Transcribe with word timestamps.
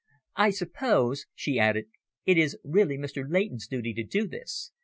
I 0.35 0.49
suppose," 0.49 1.27
she 1.35 1.59
added, 1.59 1.85
"it 2.25 2.35
is 2.35 2.57
really 2.63 2.97
Mr. 2.97 3.23
Leighton's 3.29 3.67
duty 3.67 3.93
to 3.93 4.03
do 4.03 4.27
this. 4.27 4.71